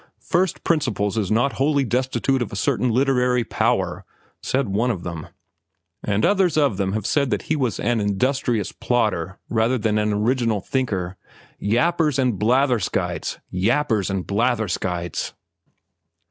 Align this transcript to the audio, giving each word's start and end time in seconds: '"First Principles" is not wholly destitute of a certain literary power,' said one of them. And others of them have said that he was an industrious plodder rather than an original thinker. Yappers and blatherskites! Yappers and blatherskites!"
'"First 0.17 0.63
Principles" 0.63 1.15
is 1.15 1.29
not 1.29 1.53
wholly 1.61 1.83
destitute 1.83 2.41
of 2.41 2.51
a 2.51 2.55
certain 2.55 2.89
literary 2.89 3.43
power,' 3.43 4.03
said 4.41 4.69
one 4.69 4.89
of 4.89 5.03
them. 5.03 5.27
And 6.03 6.25
others 6.25 6.57
of 6.57 6.77
them 6.77 6.93
have 6.93 7.05
said 7.05 7.29
that 7.29 7.43
he 7.43 7.55
was 7.55 7.79
an 7.79 8.01
industrious 8.01 8.71
plodder 8.71 9.37
rather 9.47 9.77
than 9.77 9.99
an 9.99 10.11
original 10.11 10.59
thinker. 10.59 11.17
Yappers 11.61 12.17
and 12.17 12.39
blatherskites! 12.39 13.37
Yappers 13.53 14.09
and 14.09 14.25
blatherskites!" 14.25 15.33